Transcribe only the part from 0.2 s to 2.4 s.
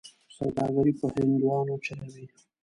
سوداګري په هندوانو چلوي.